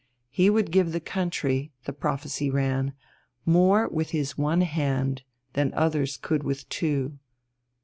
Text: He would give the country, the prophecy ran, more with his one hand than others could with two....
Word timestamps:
He 0.31 0.49
would 0.49 0.71
give 0.71 0.93
the 0.93 0.99
country, 0.99 1.73
the 1.85 1.93
prophecy 1.93 2.49
ran, 2.49 2.93
more 3.45 3.87
with 3.87 4.09
his 4.09 4.35
one 4.35 4.61
hand 4.61 5.21
than 5.53 5.71
others 5.75 6.17
could 6.17 6.41
with 6.41 6.67
two.... 6.69 7.19